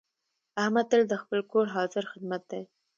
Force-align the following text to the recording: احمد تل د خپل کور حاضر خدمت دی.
احمد 0.61 0.85
تل 0.91 1.01
د 1.09 1.13
خپل 1.21 1.39
کور 1.51 1.65
حاضر 1.75 2.03
خدمت 2.11 2.41
دی. 2.51 2.63